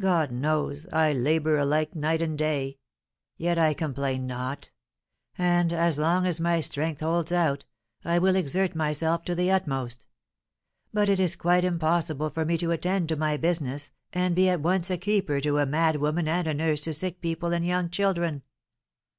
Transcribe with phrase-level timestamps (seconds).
[0.00, 2.78] God knows I labour alike night and day!
[3.36, 4.70] Yet I complain not.
[5.36, 7.66] And, as long as my strength holds out,
[8.02, 10.06] I will exert myself to the utmost;
[10.94, 14.62] but it is quite impossible for me to attend to my business, and be at
[14.62, 17.90] once a keeper to a mad woman and a nurse to sick people and young
[17.90, 18.44] children.